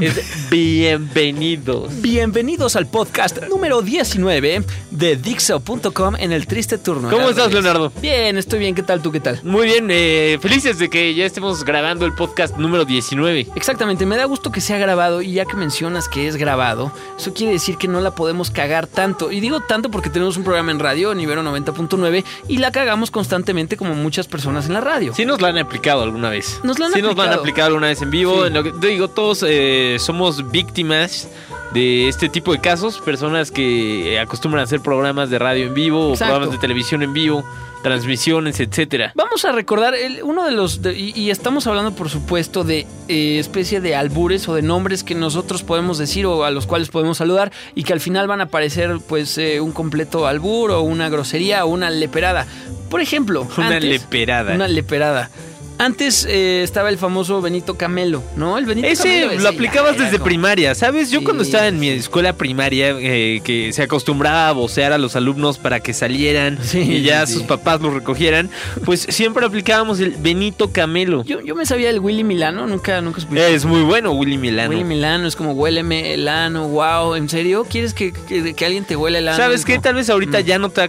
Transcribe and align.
Es 0.00 0.50
bienvenidos. 0.50 2.00
bienvenidos 2.00 2.74
al 2.74 2.86
podcast 2.86 3.40
número 3.48 3.80
19 3.80 4.64
de 4.90 5.16
Dixo.com 5.16 6.16
en 6.18 6.32
el 6.32 6.46
triste 6.48 6.78
turno. 6.78 7.10
¿Cómo 7.10 7.28
estás. 7.28 7.52
Leonardo? 7.52 7.92
Bien, 8.02 8.36
estoy 8.36 8.58
bien. 8.58 8.74
¿Qué 8.74 8.82
tal 8.82 9.02
tú? 9.02 9.12
¿Qué 9.12 9.20
tal? 9.20 9.40
Muy 9.44 9.66
bien, 9.66 9.86
eh, 9.90 10.38
felices 10.40 10.78
de 10.78 10.90
que 10.90 11.14
ya 11.14 11.24
estemos 11.24 11.64
grabando 11.64 12.06
el 12.06 12.12
podcast 12.12 12.56
número 12.56 12.84
19. 12.84 13.48
Exactamente, 13.54 14.04
me 14.04 14.16
da 14.16 14.24
gusto 14.24 14.50
que 14.50 14.60
sea 14.60 14.78
grabado 14.78 15.22
y 15.22 15.34
ya 15.34 15.44
que 15.44 15.54
mencionas 15.56 16.08
que 16.08 16.26
es 16.26 16.36
grabado, 16.36 16.90
eso 17.16 17.32
quiere 17.32 17.52
decir 17.52 17.76
que 17.76 17.86
no 17.86 18.00
la 18.00 18.14
podemos 18.14 18.50
cagar 18.50 18.86
tanto. 18.88 19.30
Y 19.30 19.40
digo 19.40 19.60
tanto 19.60 19.90
porque 19.90 20.10
tenemos 20.10 20.36
un 20.36 20.44
programa 20.44 20.72
en 20.72 20.80
radio, 20.80 21.14
Nivero 21.14 21.42
90.9, 21.42 22.24
y 22.48 22.58
la 22.58 22.72
cagamos 22.72 23.10
constantemente 23.10 23.76
como 23.76 23.94
muchas 23.94 24.26
personas 24.26 24.66
en 24.66 24.72
la 24.72 24.80
radio. 24.80 25.14
Sí 25.14 25.24
nos 25.24 25.40
la 25.40 25.48
han 25.48 25.58
aplicado 25.58 26.02
alguna 26.02 26.30
vez. 26.30 26.60
Nos 26.64 26.78
la 26.78 26.86
han 26.86 26.92
sí 26.92 27.02
nos 27.02 27.16
la 27.16 27.24
han 27.24 27.28
aplicado. 27.28 27.40
aplicado 27.40 27.66
alguna 27.68 27.86
vez 27.88 28.02
en 28.02 28.10
vivo. 28.10 28.40
Sí. 28.42 28.46
En 28.48 28.54
lo 28.54 28.62
que 28.64 28.72
digo, 28.88 29.08
todos 29.08 29.44
eh, 29.46 29.83
somos 29.98 30.50
víctimas 30.50 31.28
de 31.72 32.08
este 32.08 32.28
tipo 32.28 32.52
de 32.52 32.60
casos. 32.60 32.98
Personas 33.00 33.50
que 33.50 34.14
eh, 34.14 34.20
acostumbran 34.20 34.60
a 34.60 34.64
hacer 34.64 34.80
programas 34.80 35.30
de 35.30 35.38
radio 35.38 35.66
en 35.66 35.74
vivo, 35.74 36.12
o 36.12 36.16
programas 36.16 36.50
de 36.50 36.58
televisión 36.58 37.02
en 37.02 37.12
vivo, 37.12 37.44
transmisiones, 37.82 38.60
etcétera. 38.60 39.12
Vamos 39.14 39.44
a 39.44 39.52
recordar 39.52 39.94
el- 39.94 40.22
uno 40.22 40.44
de 40.44 40.52
los. 40.52 40.80
de- 40.82 40.98
y, 40.98 41.12
y 41.14 41.30
estamos 41.30 41.66
hablando, 41.66 41.94
por 41.94 42.08
supuesto, 42.08 42.64
de 42.64 42.86
eh, 43.08 43.38
especie 43.38 43.80
de 43.80 43.94
albures 43.94 44.48
o 44.48 44.54
de 44.54 44.62
nombres 44.62 45.04
que 45.04 45.14
nosotros 45.14 45.62
podemos 45.62 45.98
decir 45.98 46.24
o 46.26 46.44
a 46.44 46.50
los 46.50 46.66
cuales 46.66 46.88
podemos 46.88 47.18
saludar 47.18 47.52
y 47.74 47.82
que 47.84 47.92
al 47.92 48.00
final 48.00 48.26
van 48.26 48.40
a 48.40 48.46
parecer, 48.46 48.98
pues, 49.06 49.36
eh, 49.38 49.60
un 49.60 49.72
completo 49.72 50.26
albur 50.26 50.70
o 50.70 50.80
una 50.82 51.08
grosería 51.10 51.64
o 51.64 51.68
una 51.68 51.90
leperada. 51.90 52.46
Por 52.88 53.00
ejemplo, 53.00 53.46
Una 53.58 53.66
antes- 53.68 53.84
leperada. 53.84 54.54
Una 54.54 54.68
leperada. 54.68 55.30
Antes 55.76 56.24
eh, 56.28 56.62
estaba 56.62 56.88
el 56.88 56.98
famoso 56.98 57.42
Benito 57.42 57.76
Camelo, 57.76 58.22
¿no? 58.36 58.56
El 58.58 58.64
Benito 58.64 58.86
Ese 58.86 59.22
Camelo. 59.22 59.42
lo 59.42 59.48
aplicabas 59.48 59.98
desde 59.98 60.12
como- 60.12 60.24
primaria, 60.24 60.74
¿sabes? 60.74 61.10
Yo 61.10 61.18
Sí, 61.18 61.24
cuando 61.24 61.42
estaba 61.42 61.66
en 61.66 61.80
mi 61.80 61.88
escuela 61.88 62.32
primaria, 62.34 62.90
eh, 62.98 63.40
que 63.42 63.72
se 63.72 63.82
acostumbraba 63.82 64.48
a 64.48 64.52
vocear 64.52 64.92
a 64.92 64.98
los 64.98 65.16
alumnos 65.16 65.58
para 65.58 65.80
que 65.80 65.92
salieran 65.92 66.58
Sí, 66.62 66.78
y 66.80 67.02
ya 67.02 67.26
sí, 67.26 67.34
sus 67.34 67.42
papás 67.42 67.80
los 67.80 67.92
recogieran, 67.92 68.50
pues 68.84 69.00
siempre 69.10 69.44
aplicábamos 69.44 69.98
el 70.00 70.10
Benito 70.12 70.70
Camelo. 70.70 71.24
Yo, 71.24 71.40
yo 71.40 71.54
me 71.56 71.66
sabía 71.66 71.90
el 71.90 71.98
Willy 71.98 72.22
Milano, 72.24 72.66
nunca, 72.68 73.00
nunca 73.00 73.18
escuché. 73.20 73.52
Es 73.54 73.64
muy 73.64 73.82
bueno, 73.82 74.12
Willy 74.12 74.38
Milano. 74.38 74.70
Willy 74.70 74.84
Milano 74.84 75.26
es 75.26 75.34
como 75.34 75.52
huéleme 75.52 76.14
el 76.14 76.28
ano, 76.28 76.68
wow, 76.68 77.14
¿en 77.16 77.28
serio? 77.28 77.66
¿Quieres 77.68 77.94
que, 77.94 78.12
que- 78.12 78.54
que 78.54 78.64
alguien 78.64 78.84
te 78.84 78.94
huele 78.96 79.18
el 79.18 79.28
ano? 79.28 79.36
¿Sabes 79.36 79.60
Es 79.60 79.66
qué? 79.66 79.78
Tal 79.80 79.94
vez 79.96 80.08
ahorita 80.08 80.40
Mm. 80.40 80.44
ya 80.44 80.58
no 80.60 80.68
te, 80.68 80.88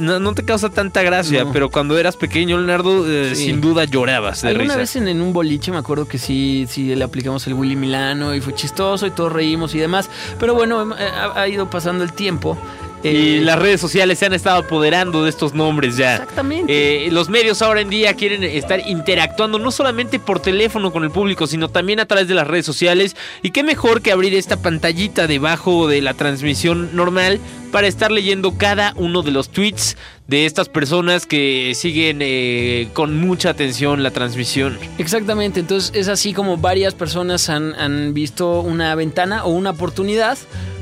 no, 0.00 0.18
no 0.18 0.34
te 0.34 0.44
causa 0.44 0.68
tanta 0.68 1.02
gracia, 1.02 1.44
No. 1.44 1.52
pero 1.52 1.70
cuando 1.70 1.96
eras 1.96 2.16
pequeño, 2.16 2.56
Leonardo, 2.58 3.04
eh, 3.08 3.34
sin 3.36 3.60
duda 3.60 3.84
de 4.20 4.48
Alguna 4.48 4.64
risa. 4.64 4.76
vez 4.78 4.96
en, 4.96 5.08
en 5.08 5.20
un 5.20 5.32
boliche 5.32 5.70
me 5.70 5.78
acuerdo 5.78 6.06
que 6.08 6.18
sí, 6.18 6.66
sí 6.68 6.94
le 6.94 7.04
aplicamos 7.04 7.46
el 7.46 7.54
Willy 7.54 7.76
Milano 7.76 8.34
y 8.34 8.40
fue 8.40 8.54
chistoso 8.54 9.06
y 9.06 9.10
todos 9.10 9.32
reímos 9.32 9.74
y 9.74 9.78
demás. 9.78 10.10
Pero 10.38 10.54
bueno, 10.54 10.96
eh, 10.98 11.04
ha, 11.08 11.40
ha 11.40 11.48
ido 11.48 11.68
pasando 11.70 12.04
el 12.04 12.12
tiempo. 12.12 12.56
Y 13.02 13.08
Eh, 13.08 13.40
las 13.42 13.58
redes 13.58 13.80
sociales 13.80 14.18
se 14.18 14.26
han 14.26 14.32
estado 14.32 14.58
apoderando 14.58 15.24
de 15.24 15.30
estos 15.30 15.54
nombres 15.54 15.96
ya. 15.96 16.14
Exactamente. 16.14 17.06
Eh, 17.06 17.10
los 17.10 17.28
medios 17.28 17.62
ahora 17.62 17.80
en 17.80 17.90
día 17.90 18.14
quieren 18.14 18.42
estar 18.42 18.80
interactuando 18.86 19.58
no 19.58 19.70
solamente 19.70 20.18
por 20.18 20.40
teléfono 20.40 20.92
con 20.92 21.04
el 21.04 21.10
público, 21.10 21.46
sino 21.46 21.68
también 21.68 22.00
a 22.00 22.06
través 22.06 22.28
de 22.28 22.34
las 22.34 22.46
redes 22.46 22.66
sociales. 22.66 23.16
Y 23.42 23.50
qué 23.50 23.62
mejor 23.62 24.02
que 24.02 24.12
abrir 24.12 24.34
esta 24.34 24.56
pantallita 24.56 25.26
debajo 25.26 25.88
de 25.88 26.02
la 26.02 26.14
transmisión 26.14 26.96
normal 26.96 27.38
para 27.70 27.86
estar 27.86 28.10
leyendo 28.10 28.56
cada 28.56 28.92
uno 28.96 29.22
de 29.22 29.30
los 29.30 29.50
tweets 29.50 29.96
de 30.26 30.46
estas 30.46 30.68
personas 30.68 31.26
que 31.26 31.72
siguen 31.74 32.18
eh, 32.20 32.88
con 32.94 33.18
mucha 33.18 33.50
atención 33.50 34.02
la 34.02 34.10
transmisión. 34.10 34.78
Exactamente, 34.98 35.60
entonces 35.60 35.92
es 35.94 36.08
así 36.08 36.32
como 36.32 36.56
varias 36.56 36.94
personas 36.94 37.48
han, 37.48 37.74
han 37.74 38.14
visto 38.14 38.60
una 38.60 38.94
ventana 38.94 39.44
o 39.44 39.50
una 39.50 39.70
oportunidad 39.70 40.38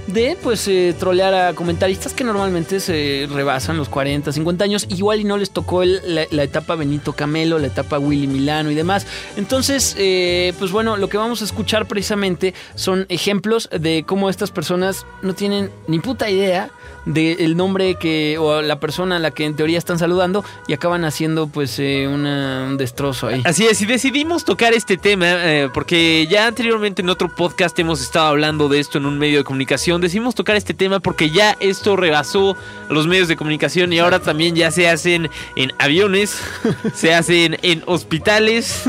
de 0.06 0.36
pues 0.42 0.68
eh, 0.68 0.94
trolear 0.98 1.34
a 1.34 1.54
comentaristas 1.54 2.12
que 2.12 2.24
normalmente 2.24 2.80
se 2.80 3.26
rebasan 3.32 3.76
los 3.76 3.88
40, 3.88 4.32
50 4.32 4.64
años, 4.64 4.86
igual 4.90 5.20
y 5.20 5.24
no 5.24 5.36
les 5.36 5.50
tocó 5.50 5.82
el- 5.82 6.00
la, 6.30 6.42
etapa 6.42 6.74
Benito 6.74 7.12
Camelo, 7.14 7.58
la 7.58 7.68
etapa 7.68 7.98
Willy 7.98 8.26
Milano 8.26 8.70
y 8.70 8.74
demás. 8.74 9.06
Entonces, 9.36 9.94
eh, 9.98 10.52
pues 10.58 10.70
bueno, 10.72 10.96
lo 10.96 11.08
que 11.08 11.16
vamos 11.16 11.40
a 11.42 11.44
escuchar 11.44 11.86
precisamente 11.86 12.54
son 12.74 13.06
ejemplos 13.08 13.68
de 13.72 14.04
cómo 14.06 14.28
estas 14.30 14.50
personas 14.50 15.06
no 15.22 15.34
tienen 15.34 15.70
ni 15.88 16.00
puta 16.00 16.28
idea 16.30 16.70
del 17.06 17.54
nombre 17.56 17.96
que 17.96 18.38
o 18.38 18.62
la 18.62 18.80
persona 18.80 19.16
a 19.16 19.18
la 19.18 19.30
que 19.30 19.44
en 19.44 19.54
teoría 19.56 19.76
están 19.76 19.98
saludando 19.98 20.42
y 20.66 20.72
acaban 20.72 21.04
haciendo 21.04 21.48
pues 21.48 21.78
eh, 21.78 22.08
un 22.08 22.76
destrozo 22.78 23.26
ahí. 23.28 23.42
Así 23.44 23.66
es, 23.66 23.80
y 23.82 23.86
decidimos 23.86 24.44
tocar 24.46 24.72
este 24.72 24.96
tema 24.96 25.26
eh, 25.28 25.68
porque 25.74 26.26
ya 26.30 26.46
anteriormente 26.46 27.02
en 27.02 27.10
otro 27.10 27.28
podcast 27.34 27.78
hemos 27.78 28.00
estado 28.00 28.28
hablando 28.28 28.68
de 28.70 28.80
esto 28.80 28.96
en 28.98 29.04
un 29.06 29.18
medio 29.18 29.38
de 29.38 29.44
comunicación. 29.44 29.93
Decidimos 30.00 30.34
tocar 30.34 30.56
este 30.56 30.74
tema 30.74 31.00
porque 31.00 31.30
ya 31.30 31.56
esto 31.60 31.96
rebasó 31.96 32.56
los 32.88 33.06
medios 33.06 33.28
de 33.28 33.36
comunicación 33.36 33.92
y 33.92 33.98
ahora 33.98 34.20
también 34.20 34.54
ya 34.54 34.70
se 34.70 34.88
hacen 34.88 35.30
en 35.56 35.72
aviones, 35.78 36.38
se 36.94 37.14
hacen 37.14 37.56
en 37.62 37.82
hospitales 37.86 38.82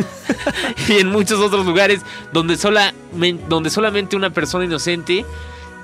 y 0.87 0.93
en 0.93 1.07
muchos 1.07 1.39
otros 1.39 1.65
lugares 1.65 2.01
donde, 2.33 2.57
sola, 2.57 2.93
donde 3.49 3.69
solamente 3.69 4.15
una 4.15 4.29
persona 4.31 4.65
inocente 4.65 5.25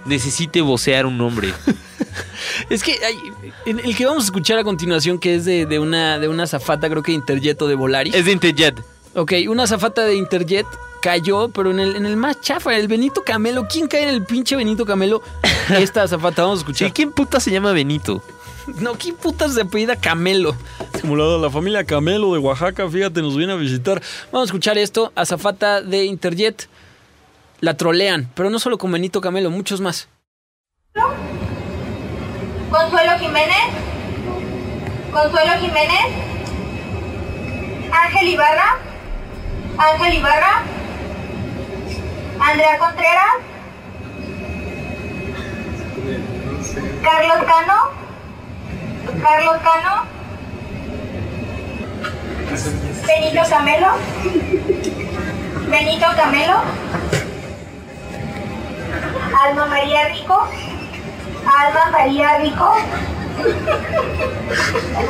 necesite 0.06 0.62
vocear 0.62 1.06
un 1.06 1.18
nombre. 1.18 1.54
Es 2.70 2.84
que 2.84 2.94
hay- 3.06 3.18
en 3.66 3.80
el 3.80 3.96
que 3.96 4.06
vamos 4.06 4.24
a 4.24 4.26
escuchar 4.26 4.58
a 4.58 4.64
continuación, 4.64 5.20
que 5.20 5.36
es 5.36 5.46
de, 5.46 5.66
de 5.66 5.78
una 5.80 6.18
de 6.20 6.28
una 6.28 6.48
zafata, 6.48 6.90
creo 6.90 7.04
que 7.04 7.12
Interjet 7.12 7.62
o 7.62 7.68
de 7.68 7.76
Volaris. 7.76 8.14
Es 8.16 8.26
de 8.26 8.32
Interjet. 8.32 8.80
Ok, 9.14 9.34
una 9.48 9.68
zafata 9.68 10.04
de 10.04 10.16
Interjet 10.16 10.66
cayó, 11.02 11.50
pero 11.50 11.72
en 11.72 11.80
el, 11.80 11.96
en 11.96 12.06
el 12.06 12.16
más 12.16 12.40
chafa, 12.42 12.76
el 12.78 12.88
Benito 12.88 13.24
Camelo. 13.26 13.68
¿Quién 13.70 13.88
cae 13.88 14.04
en 14.04 14.10
el 14.10 14.24
pinche 14.26 14.56
Benito 14.56 14.86
Camelo? 14.86 15.22
Esta 15.70 16.08
zafata, 16.08 16.44
vamos 16.44 16.60
a 16.60 16.62
Sí, 16.62 16.64
escuchar. 16.72 16.94
¿quién 16.94 17.12
puta 17.12 17.40
se 17.40 17.52
llama 17.52 17.72
Benito? 17.74 18.24
No, 18.78 18.94
¿quién 18.94 19.16
putas 19.16 19.56
se 19.56 19.62
apellida 19.62 19.96
Camelo? 19.96 20.56
Como 21.02 21.16
la, 21.16 21.26
la 21.38 21.50
familia 21.50 21.84
Camelo 21.84 22.32
de 22.34 22.40
Oaxaca, 22.40 22.88
fíjate, 22.88 23.22
nos 23.22 23.36
viene 23.36 23.54
a 23.54 23.56
visitar. 23.56 24.02
Vamos 24.32 24.48
a 24.48 24.50
escuchar 24.50 24.78
esto, 24.78 25.12
a 25.16 25.26
zafata 25.26 25.82
de 25.82 26.06
Interjet. 26.06 26.70
La 27.60 27.76
trolean, 27.76 28.32
pero 28.36 28.50
no 28.50 28.60
solo 28.60 28.78
con 28.78 28.92
Benito 28.92 29.20
Camelo, 29.20 29.50
muchos 29.50 29.82
más. 29.82 30.08
Consuelo 32.70 33.12
Jiménez. 33.20 33.58
Consuelo 35.12 35.52
Jiménez. 35.60 36.06
Ángel 37.92 38.28
Ibarra. 38.30 38.78
Ángel 39.78 40.14
Ibarra. 40.20 40.64
Andrea 42.42 42.78
Contreras. 42.80 43.34
Carlos 47.04 47.44
Cano. 47.46 47.78
Carlos 49.22 49.58
Cano. 49.62 50.06
Benito 53.06 53.42
Camelo. 53.48 53.92
Benito 55.70 56.06
Camelo. 56.16 56.62
Alma 59.44 59.66
María 59.68 60.08
Rico. 60.10 60.48
Alma 61.46 61.86
María 61.92 62.38
Rico. 62.40 62.76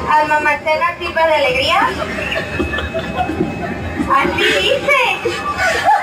Alma 0.09 0.39
Marcela 0.42 0.98
Silva 1.00 1.28
de 1.28 1.36
Alegría. 1.36 1.89
Así 4.13 4.44
dice. 4.44 6.00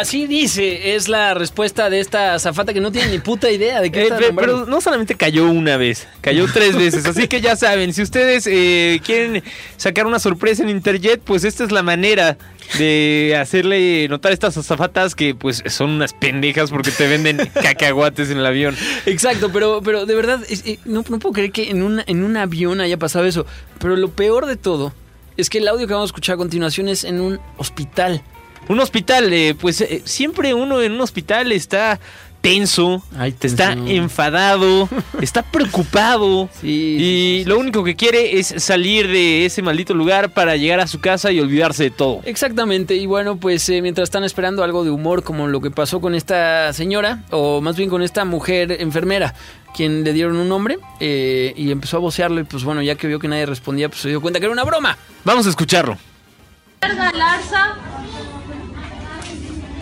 Así 0.00 0.26
dice, 0.26 0.94
es 0.94 1.08
la 1.08 1.34
respuesta 1.34 1.90
de 1.90 2.00
esta 2.00 2.38
zafata 2.38 2.72
que 2.72 2.80
no 2.80 2.90
tiene 2.90 3.10
ni 3.12 3.18
puta 3.18 3.50
idea 3.50 3.80
de 3.80 3.90
qué 3.92 4.00
Eh, 4.00 4.02
está 4.04 4.16
pe- 4.18 4.26
nombrando. 4.28 4.54
pero 4.64 4.70
no 4.70 4.80
solamente 4.80 5.14
cayó 5.14 5.46
una 5.50 5.76
vez, 5.76 6.08
cayó 6.20 6.46
tres 6.52 6.74
veces. 6.76 7.04
Así 7.06 7.28
que 7.28 7.40
ya 7.40 7.54
saben, 7.56 7.92
si 7.92 8.02
ustedes 8.02 8.46
eh, 8.46 9.00
quieren 9.04 9.42
sacar 9.76 10.06
una 10.06 10.18
sorpresa 10.18 10.62
en 10.62 10.70
Interjet, 10.70 11.20
pues 11.20 11.44
esta 11.44 11.64
es 11.64 11.70
la 11.72 11.82
manera 11.82 12.38
de 12.78 13.36
hacerle 13.40 14.06
notar 14.08 14.30
a 14.30 14.32
estas 14.34 14.56
azafatas 14.56 15.14
que 15.16 15.34
pues 15.34 15.62
son 15.66 15.90
unas 15.90 16.12
pendejas 16.14 16.70
porque 16.70 16.90
te 16.92 17.08
venden 17.08 17.36
cacahuates 17.62 18.30
en 18.30 18.38
el 18.38 18.46
avión. 18.46 18.76
Exacto, 19.06 19.50
pero, 19.52 19.80
pero 19.84 20.06
de 20.06 20.14
verdad, 20.14 20.40
es- 20.48 20.64
eh, 20.66 20.78
no, 20.84 21.04
no 21.08 21.18
puedo 21.18 21.32
creer 21.32 21.52
que 21.52 21.70
en, 21.70 21.82
un- 21.82 22.02
en 22.06 22.22
un 22.24 22.36
avión 22.36 22.80
haya 22.80 22.96
pasado 22.96 23.24
eso. 23.26 23.44
Pero 23.78 23.96
lo 23.96 24.08
peor 24.10 24.46
de 24.46 24.56
todo 24.56 24.94
es 25.36 25.50
que 25.50 25.58
el 25.58 25.68
audio 25.68 25.86
que 25.86 25.92
vamos 25.94 26.08
a 26.08 26.12
escuchar 26.12 26.34
a 26.34 26.38
continuación 26.38 26.88
es 26.88 27.04
en 27.04 27.20
un 27.20 27.40
hospital. 27.56 28.22
Un 28.68 28.80
hospital, 28.80 29.32
eh, 29.32 29.54
pues 29.58 29.80
eh, 29.80 30.02
siempre 30.04 30.54
uno 30.54 30.80
en 30.80 30.92
un 30.92 31.00
hospital 31.00 31.50
está 31.52 31.98
tenso, 32.40 33.02
Ay, 33.18 33.34
está 33.40 33.72
enfadado, 33.72 34.88
está 35.20 35.42
preocupado. 35.42 36.48
Sí, 36.60 36.96
Y 36.98 37.44
lo 37.44 37.58
único 37.58 37.84
que 37.84 37.96
quiere 37.96 38.38
es 38.38 38.54
salir 38.58 39.08
de 39.08 39.46
ese 39.46 39.62
maldito 39.62 39.94
lugar 39.94 40.30
para 40.30 40.56
llegar 40.56 40.80
a 40.80 40.86
su 40.86 41.00
casa 41.00 41.30
y 41.32 41.40
olvidarse 41.40 41.84
de 41.84 41.90
todo. 41.90 42.20
Exactamente, 42.24 42.96
y 42.96 43.06
bueno, 43.06 43.36
pues 43.36 43.68
eh, 43.68 43.82
mientras 43.82 44.04
están 44.04 44.24
esperando 44.24 44.64
algo 44.64 44.84
de 44.84 44.90
humor, 44.90 45.22
como 45.22 45.46
lo 45.46 45.60
que 45.60 45.70
pasó 45.70 46.00
con 46.00 46.14
esta 46.14 46.72
señora, 46.72 47.24
o 47.30 47.60
más 47.60 47.76
bien 47.76 47.90
con 47.90 48.02
esta 48.02 48.24
mujer 48.24 48.76
enfermera, 48.80 49.34
quien 49.74 50.04
le 50.04 50.12
dieron 50.12 50.36
un 50.36 50.48
nombre, 50.48 50.78
eh, 50.98 51.52
y 51.56 51.70
empezó 51.70 51.98
a 51.98 52.00
vocearlo, 52.00 52.40
y 52.40 52.44
pues 52.44 52.64
bueno, 52.64 52.82
ya 52.82 52.94
que 52.94 53.06
vio 53.06 53.18
que 53.18 53.28
nadie 53.28 53.46
respondía, 53.46 53.88
pues 53.88 54.00
se 54.00 54.08
dio 54.08 54.20
cuenta 54.20 54.40
que 54.40 54.46
era 54.46 54.52
una 54.52 54.64
broma. 54.64 54.96
Vamos 55.24 55.46
a 55.46 55.50
escucharlo. 55.50 55.98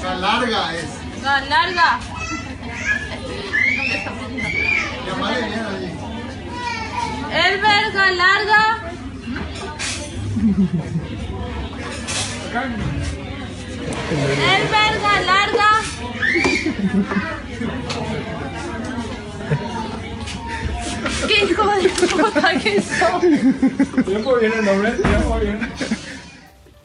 Larga 0.02 0.74
es. 0.74 1.22
Galarga. 1.22 2.00
Elber 7.30 7.92
Galarga. 7.92 8.78
Elber 14.54 14.94
Galarga. 15.02 15.70
¿Qué 21.26 21.44
hijo 21.44 21.66
de 21.76 21.88
puta 21.88 22.58
que 22.58 22.82
son? 22.82 23.20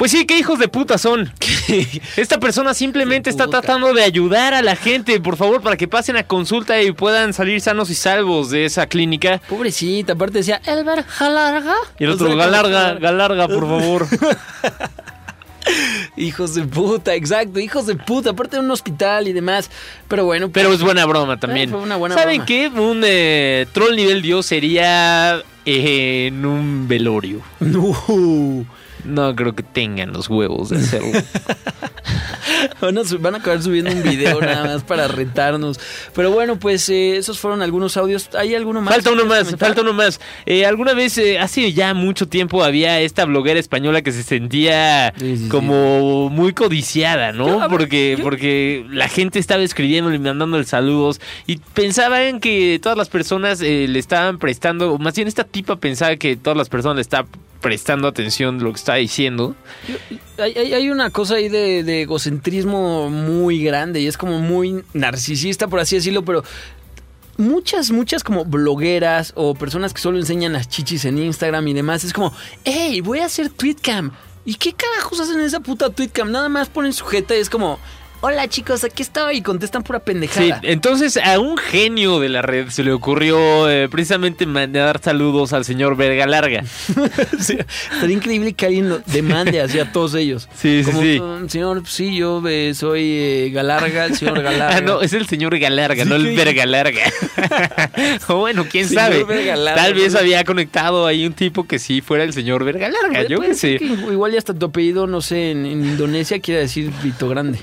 Pues 0.03 0.11
sí, 0.11 0.25
qué 0.25 0.37
hijos 0.37 0.59
de 0.59 0.67
puta 0.67 0.97
son. 0.97 1.31
Esta 2.17 2.37
persona 2.37 2.73
simplemente 2.73 3.29
está 3.29 3.47
tratando 3.47 3.93
de 3.93 4.03
ayudar 4.03 4.53
a 4.53 4.61
la 4.61 4.75
gente, 4.75 5.17
por 5.21 5.37
favor, 5.37 5.61
para 5.61 5.77
que 5.77 5.87
pasen 5.87 6.17
a 6.17 6.23
consulta 6.23 6.81
y 6.81 6.91
puedan 6.91 7.31
salir 7.31 7.61
sanos 7.61 7.89
y 7.89 7.95
salvos 7.95 8.49
de 8.49 8.65
esa 8.65 8.87
clínica. 8.87 9.39
Pobrecita, 9.47 10.11
aparte 10.11 10.39
decía, 10.39 10.61
Elber 10.65 11.05
Galarga. 11.17 11.75
Y 11.97 12.03
el 12.03 12.09
O 12.09 12.13
otro, 12.15 12.27
sea, 12.27 12.35
galarga, 12.35 12.95
galarga, 12.95 13.47
por 13.47 13.61
favor. 13.61 14.05
Hijos 16.17 16.55
de 16.55 16.63
puta, 16.63 17.15
exacto, 17.15 17.61
hijos 17.61 17.85
de 17.85 17.95
puta, 17.95 18.31
aparte 18.31 18.57
de 18.57 18.61
un 18.61 18.71
hospital 18.71 19.29
y 19.29 19.31
demás. 19.31 19.71
Pero 20.09 20.25
bueno, 20.25 20.49
pues, 20.49 20.65
Pero 20.65 20.75
es 20.75 20.81
buena 20.81 21.05
broma 21.05 21.39
también. 21.39 21.69
Eh, 21.69 21.71
fue 21.71 21.81
una 21.81 21.95
buena 21.95 22.15
¿Saben 22.15 22.43
broma. 22.43 22.45
qué? 22.45 22.67
Un 22.67 23.03
eh, 23.05 23.67
troll 23.71 23.95
nivel 23.95 24.21
Dios 24.21 24.47
sería 24.47 25.41
eh, 25.65 26.25
en 26.27 26.45
un 26.45 26.89
velorio. 26.89 27.39
no. 27.61 28.65
No 29.03 29.35
creo 29.35 29.53
que 29.53 29.63
tengan 29.63 30.13
los 30.13 30.29
huevos 30.29 30.69
de 30.69 30.77
hacerlo. 30.77 31.19
Van 32.81 32.97
a, 32.97 33.03
su- 33.03 33.19
van 33.19 33.35
a 33.35 33.37
acabar 33.39 33.61
subiendo 33.61 33.91
un 33.91 34.03
video 34.03 34.39
nada 34.41 34.63
más 34.65 34.83
para 34.83 35.07
retarnos. 35.07 35.79
Pero 36.15 36.31
bueno, 36.31 36.57
pues 36.59 36.87
eh, 36.89 37.17
esos 37.17 37.39
fueron 37.39 37.61
algunos 37.61 37.97
audios. 37.97 38.29
¿Hay 38.37 38.55
alguno 38.55 38.81
más? 38.81 38.93
Falta 38.93 39.11
uno 39.11 39.25
más, 39.25 39.39
comentar? 39.45 39.67
falta 39.69 39.81
uno 39.81 39.93
más. 39.93 40.19
Eh, 40.45 40.65
Alguna 40.65 40.93
vez, 40.93 41.17
eh, 41.17 41.39
hace 41.39 41.73
ya 41.73 41.93
mucho 41.93 42.27
tiempo, 42.27 42.63
había 42.63 42.99
esta 43.01 43.25
bloguera 43.25 43.59
española 43.59 44.01
que 44.01 44.11
se 44.11 44.23
sentía 44.23 45.13
Sí, 45.17 45.37
sí, 45.37 45.43
sí. 45.43 45.49
como 45.49 46.29
muy 46.29 46.53
codiciada, 46.53 47.31
¿no? 47.31 47.47
Yo, 47.47 47.59
ver, 47.59 47.69
porque, 47.69 48.15
yo- 48.17 48.23
porque 48.23 48.85
la 48.89 49.07
gente 49.07 49.39
estaba 49.39 49.63
escribiéndole 49.63 50.15
y 50.15 50.19
mandándole 50.19 50.63
saludos 50.65 51.19
y 51.47 51.57
pensaban 51.73 52.39
que 52.39 52.79
todas 52.81 52.97
las 52.97 53.09
personas 53.09 53.61
eh, 53.61 53.85
le 53.87 53.99
estaban 53.99 54.37
prestando, 54.39 54.97
más 54.97 55.15
bien 55.15 55.27
esta 55.27 55.43
tipa 55.43 55.75
pensaba 55.77 56.15
que 56.15 56.35
todas 56.35 56.57
las 56.57 56.69
personas 56.69 56.95
le 56.97 57.01
estaban 57.01 57.27
prestando 57.61 58.07
atención 58.07 58.61
lo 58.63 58.71
que 58.73 58.77
estaba 58.77 58.97
diciendo. 58.97 59.55
Hay, 60.37 60.89
una 60.89 61.11
cosa 61.11 61.35
ahí 61.35 61.47
de, 61.47 61.83
de 61.83 62.01
egocentrismo 62.03 63.09
muy 63.09 63.63
grande 63.63 64.01
y 64.01 64.07
es 64.07 64.17
como 64.17 64.39
muy 64.39 64.83
narcisista, 64.93 65.67
por 65.67 65.79
así 65.79 65.95
decirlo, 65.95 66.25
pero 66.25 66.43
muchas, 67.37 67.91
muchas 67.91 68.23
como 68.23 68.45
blogueras 68.45 69.33
o 69.35 69.55
personas 69.55 69.93
que 69.93 70.01
solo 70.01 70.17
enseñan 70.17 70.53
las 70.53 70.69
chichis 70.69 71.05
en 71.05 71.17
Instagram 71.17 71.67
y 71.67 71.73
demás, 71.73 72.03
es 72.03 72.13
como, 72.13 72.33
hey, 72.63 73.01
voy 73.01 73.19
a 73.19 73.25
hacer 73.25 73.49
tweetcam. 73.49 74.11
¿Y 74.45 74.55
qué 74.55 74.73
carajos 74.73 75.19
hacen 75.19 75.39
en 75.39 75.45
esa 75.45 75.61
puta 75.61 75.89
tweetcam? 75.89 76.31
Nada 76.31 76.49
más 76.49 76.67
ponen 76.67 76.93
sujeta 76.93 77.35
y 77.35 77.39
es 77.39 77.49
como, 77.49 77.79
hola 78.25 78.47
chicos, 78.47 78.85
aquí 78.85 79.01
estoy 79.03 79.37
y 79.37 79.41
contestan 79.41 79.83
pura 79.83 79.99
Sí, 79.99 80.03
pendejada. 80.05 80.61
entonces 80.63 81.17
a 81.17 81.39
un 81.39 81.57
genio 81.57 82.21
de 82.21 82.29
la 82.29 82.41
red 82.41 82.69
se 82.69 82.81
le 82.81 82.93
ocurrió 82.93 83.69
eh, 83.69 83.89
precisamente 83.89 84.45
mandar 84.45 85.01
saludos 85.03 85.51
al 85.51 85.65
señor 85.65 85.97
Verga 85.97 86.25
Larga. 86.25 86.63
Sí, 87.39 87.57
Estaría 87.91 88.15
increíble 88.15 88.53
que 88.53 88.65
alguien 88.65 88.87
lo 88.87 88.99
demande 89.07 89.59
así 89.59 89.77
a 89.79 89.91
todos 89.91 90.15
ellos. 90.15 90.47
Sí, 90.55 90.83
sí, 90.85 90.91
Como, 90.91 91.01
sí. 91.01 91.19
"Um, 91.19 91.49
señor, 91.49 91.83
sí, 91.85 92.15
yo 92.15 92.41
eh, 92.47 92.73
soy 92.73 93.01
eh, 93.03 93.51
Galarga, 93.53 94.05
el 94.05 94.15
señor 94.15 94.41
Galarga. 94.41 94.77
Ah, 94.77 94.81
no, 94.81 95.01
es 95.01 95.11
el 95.13 95.27
señor 95.27 95.57
Galarga, 95.59 96.03
Sí, 96.03 96.09
no 96.09 96.15
el. 96.15 96.33
Verga 96.35 96.65
Larga. 96.65 97.01
o 98.29 98.35
bueno, 98.37 98.65
quién 98.71 98.87
Señor 98.87 99.03
sabe. 99.03 99.23
Verga 99.25 99.55
Larga, 99.57 99.81
Tal 99.83 99.93
vez 99.95 100.15
había 100.15 100.43
conectado 100.45 101.05
ahí 101.05 101.25
un 101.25 101.33
tipo 101.33 101.65
que 101.67 101.77
sí 101.79 101.99
fuera 102.01 102.23
el 102.23 102.31
señor 102.33 102.63
Verga 102.63 102.89
Larga. 102.89 103.27
Yo 103.27 103.39
qué 103.41 103.53
sé. 103.53 103.77
que 103.79 103.85
igual 103.85 104.31
ya 104.31 104.37
hasta 104.37 104.53
tu 104.53 104.67
apellido, 104.67 105.07
no 105.07 105.19
sé, 105.21 105.51
en, 105.51 105.65
en 105.65 105.83
Indonesia 105.85 106.39
quiere 106.39 106.61
decir 106.61 106.91
Vito 107.03 107.27
Grande. 107.27 107.59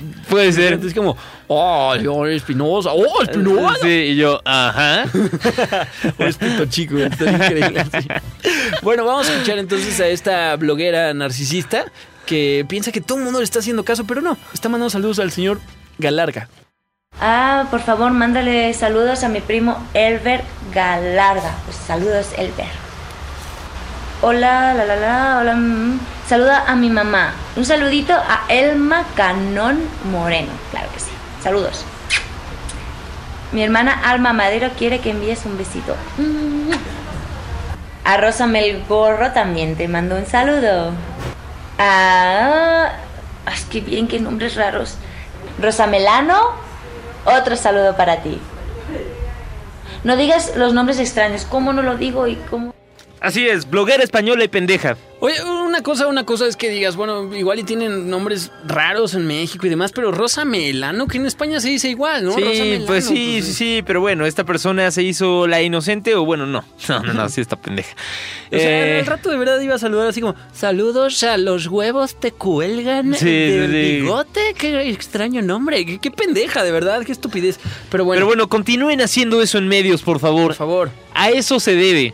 Puede 0.53 0.67
ser. 0.67 0.73
Entonces 0.73 0.97
es 0.97 0.97
como, 0.97 1.17
oh, 1.47 1.93
señor 1.95 2.29
Espinosa, 2.29 2.91
oh, 2.93 3.21
Espinosa. 3.21 3.75
Sí, 3.81 3.87
y 3.87 4.15
yo, 4.15 4.39
ajá. 4.45 5.05
O 6.17 6.23
es 6.23 6.37
Pito 6.37 6.65
Chico, 6.65 6.97
está 6.97 7.31
increíble. 7.31 7.85
Bueno, 8.81 9.05
vamos 9.05 9.29
a 9.29 9.33
escuchar 9.33 9.57
entonces 9.57 9.99
a 9.99 10.07
esta 10.07 10.55
bloguera 10.55 11.13
narcisista 11.13 11.85
que 12.25 12.65
piensa 12.67 12.91
que 12.91 13.01
todo 13.01 13.17
el 13.17 13.23
mundo 13.23 13.39
le 13.39 13.45
está 13.45 13.59
haciendo 13.59 13.83
caso, 13.83 14.05
pero 14.05 14.21
no, 14.21 14.37
está 14.53 14.69
mandando 14.69 14.89
saludos 14.89 15.19
al 15.19 15.31
señor 15.31 15.59
Galarga. 15.97 16.47
Ah, 17.19 17.67
por 17.69 17.81
favor, 17.81 18.11
mándale 18.11 18.73
saludos 18.73 19.23
a 19.23 19.29
mi 19.29 19.41
primo 19.41 19.77
Elber 19.93 20.41
Galarga. 20.73 21.55
Pues 21.65 21.77
saludos, 21.77 22.27
Elber. 22.37 22.67
Hola, 24.21 24.73
la 24.73 24.85
la 24.85 24.95
la, 24.95 25.39
hola. 25.39 25.90
Saluda 26.31 26.63
a 26.65 26.77
mi 26.77 26.89
mamá. 26.89 27.33
Un 27.57 27.65
saludito 27.65 28.13
a 28.13 28.45
Elma 28.47 29.05
Canón 29.17 29.81
Moreno. 30.13 30.53
Claro 30.71 30.87
que 30.93 31.01
sí. 31.01 31.11
Saludos. 31.43 31.83
Mi 33.51 33.61
hermana 33.61 33.99
Alma 34.05 34.31
Madero 34.31 34.69
quiere 34.77 34.99
que 34.99 35.09
envíes 35.09 35.45
un 35.45 35.57
besito. 35.57 35.93
A 38.05 38.15
Rosa 38.15 38.47
Melgorro 38.47 39.33
también 39.33 39.75
te 39.75 39.89
mando 39.89 40.15
un 40.15 40.25
saludo. 40.25 40.93
Ah, 41.77 42.93
ay, 43.45 43.59
qué 43.69 43.81
bien, 43.81 44.07
qué 44.07 44.21
nombres 44.21 44.55
raros. 44.55 44.95
Rosa 45.59 45.85
Melano, 45.85 46.51
otro 47.25 47.57
saludo 47.57 47.97
para 47.97 48.23
ti. 48.23 48.39
No 50.05 50.15
digas 50.15 50.53
los 50.55 50.73
nombres 50.73 50.97
extraños. 50.97 51.43
¿Cómo 51.43 51.73
no 51.73 51.81
lo 51.81 51.97
digo 51.97 52.25
y 52.25 52.37
cómo? 52.49 52.73
Así 53.19 53.47
es, 53.47 53.69
bloguera 53.69 54.01
española 54.01 54.45
y 54.45 54.47
pendeja. 54.47 54.95
Oye, 55.19 55.35
una 55.71 55.81
cosa, 55.83 56.07
una 56.07 56.25
cosa 56.25 56.47
es 56.47 56.55
que 56.55 56.69
digas, 56.69 56.95
bueno, 56.95 57.33
igual 57.35 57.59
y 57.59 57.63
tienen 57.63 58.09
nombres 58.09 58.51
raros 58.67 59.13
en 59.13 59.25
México 59.25 59.65
y 59.65 59.69
demás, 59.69 59.91
pero 59.93 60.11
Rosa 60.11 60.45
Melano, 60.45 61.07
que 61.07 61.17
en 61.17 61.25
España 61.25 61.59
se 61.59 61.69
dice 61.69 61.89
igual, 61.89 62.25
¿no? 62.25 62.33
sí, 62.33 62.41
Rosa 62.41 62.63
Melano, 62.63 62.85
pues 62.85 63.05
sí, 63.07 63.41
sí, 63.41 63.53
sí, 63.53 63.83
pero 63.85 64.01
bueno, 64.01 64.25
esta 64.25 64.43
persona 64.43 64.91
se 64.91 65.01
hizo 65.03 65.47
la 65.47 65.61
inocente 65.61 66.13
o 66.15 66.25
bueno, 66.25 66.45
no. 66.45 66.63
No, 66.89 66.99
no, 67.01 67.13
no, 67.13 67.29
sí 67.29 67.39
está 67.41 67.55
pendeja. 67.55 67.95
O 68.51 68.57
sea, 68.57 68.87
Eh, 68.97 68.99
al 68.99 69.05
rato 69.05 69.29
de 69.29 69.37
verdad 69.37 69.59
iba 69.61 69.75
a 69.75 69.79
saludar 69.79 70.07
así 70.07 70.19
como, 70.19 70.35
saludos 70.53 71.23
a 71.23 71.37
los 71.37 71.67
huevos 71.67 72.19
te 72.19 72.31
cuelgan 72.33 73.13
Sí, 73.15 73.25
del 73.25 73.71
sí, 73.71 73.77
sí. 73.95 74.01
bigote, 74.01 74.53
qué 74.57 74.89
extraño 74.89 75.41
nombre, 75.41 75.85
qué, 75.85 75.99
qué 75.99 76.11
pendeja, 76.11 76.63
de 76.63 76.71
verdad, 76.71 77.01
qué 77.05 77.13
estupidez. 77.13 77.59
Pero 77.89 78.03
bueno, 78.03 78.17
pero 78.17 78.25
bueno, 78.27 78.49
continúen 78.49 78.99
haciendo 79.01 79.41
eso 79.41 79.57
en 79.57 79.67
medios, 79.69 80.01
por 80.01 80.19
favor. 80.19 80.47
por 80.47 80.55
favor, 80.55 80.91
A 81.13 81.29
eso 81.29 81.59
se 81.59 81.75
debe. 81.75 82.13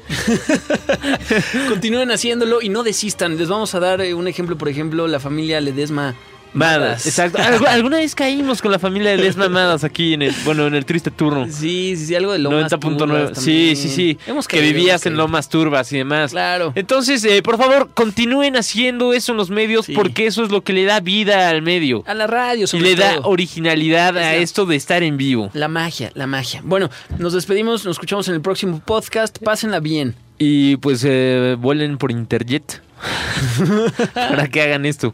continúen 1.70 2.12
haciéndolo 2.12 2.62
y 2.62 2.70
no 2.70 2.84
desistan. 2.84 3.38
Les 3.38 3.48
vamos 3.48 3.74
a 3.76 3.80
dar 3.80 4.02
eh, 4.02 4.14
un 4.14 4.28
ejemplo, 4.28 4.58
por 4.58 4.70
ejemplo, 4.70 5.08
la 5.08 5.20
familia 5.20 5.62
Ledesma 5.62 6.16
Madas. 6.54 7.06
Exacto. 7.06 7.38
Algu- 7.38 7.68
Alguna 7.68 7.98
vez 7.98 8.16
caímos 8.16 8.62
con 8.62 8.72
la 8.72 8.80
familia 8.80 9.12
de 9.12 9.18
Les 9.18 9.38
Mamadas 9.38 9.84
aquí 9.84 10.14
en 10.14 10.22
el, 10.24 10.34
bueno, 10.46 10.66
en 10.68 10.74
el 10.76 10.86
triste 10.86 11.12
turno. 11.12 11.46
Sí, 11.50 11.96
sí, 11.98 12.06
sí, 12.08 12.16
algo 12.16 12.32
de 12.32 12.40
Lomas 12.40 12.72
90.9. 12.72 12.98
Turbas 12.98 13.38
Sí, 13.44 13.76
sí, 13.76 13.90
sí. 13.90 14.18
Hemos 14.26 14.48
que 14.48 14.58
caído, 14.58 14.74
vivías 14.74 15.02
hemos 15.06 15.06
en. 15.14 15.18
Lomas 15.18 15.50
Turbas 15.50 15.92
y 15.94 15.98
demás. 15.98 16.32
Claro. 16.32 16.72
Entonces, 16.76 17.24
eh, 17.26 17.42
por 17.44 17.58
favor, 17.58 17.90
continúen 17.94 18.56
haciendo 18.58 19.14
eso 19.14 19.34
en 19.34 19.38
los 19.38 19.50
medios 19.50 19.86
Sí. 19.86 19.94
porque 19.94 20.26
eso 20.28 20.44
es 20.44 20.50
lo 20.52 20.62
que 20.64 20.74
le 20.74 20.86
da 20.86 21.00
vida 21.00 21.50
al 21.50 21.62
medio. 21.62 22.04
A 22.08 22.14
la 22.14 22.28
radio, 22.28 22.64
Y 22.64 22.68
sobre 22.68 22.84
le 22.84 22.96
da 22.96 23.20
originalidad 23.24 24.18
a 24.18 24.36
esto 24.36 24.66
de 24.66 24.76
estar 24.76 25.04
en 25.04 25.18
vivo. 25.18 25.50
La 25.54 25.68
magia, 25.68 26.12
la 26.16 26.28
magia. 26.28 26.62
Bueno, 26.64 26.90
nos 27.20 27.34
despedimos, 27.34 27.86
nos 27.86 27.96
escuchamos 27.98 28.28
en 28.30 28.34
el 28.36 28.42
próximo 28.42 28.82
podcast. 28.84 29.38
Pásenla 29.44 29.80
bien. 29.80 30.16
Y 30.40 30.78
pues 30.78 31.04
eh, 31.06 31.56
vuelen 31.60 31.98
por 31.98 32.12
interjet 32.12 32.82
para 34.14 34.48
que 34.48 34.62
hagan 34.62 34.86
esto. 34.86 35.14